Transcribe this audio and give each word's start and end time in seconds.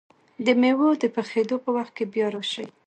د 0.45 0.47
مېوو 0.61 0.89
د 1.03 1.05
پخېدو 1.15 1.55
په 1.65 1.69
وخت 1.77 1.93
کې 1.97 2.05
بیا 2.13 2.27
راشئ! 2.33 2.67